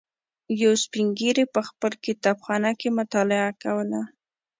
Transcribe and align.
یوه 0.61 0.75
سپین 0.83 1.07
ږیري 1.19 1.45
په 1.55 1.61
خپل 1.69 1.91
کتابخانه 2.05 2.71
کې 2.79 2.89
مطالعه 2.99 3.49
کوله. 3.61 4.01